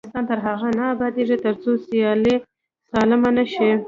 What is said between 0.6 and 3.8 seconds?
نه ابادیږي، ترڅو سیالي سالمه نشي.